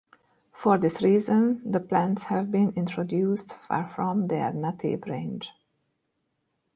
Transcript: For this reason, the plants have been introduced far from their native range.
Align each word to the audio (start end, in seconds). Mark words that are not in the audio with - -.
For 0.51 0.79
this 0.79 1.03
reason, 1.03 1.61
the 1.63 1.79
plants 1.79 2.23
have 2.23 2.49
been 2.49 2.73
introduced 2.75 3.53
far 3.53 3.87
from 3.87 4.29
their 4.29 4.51
native 4.51 5.03
range. 5.03 5.53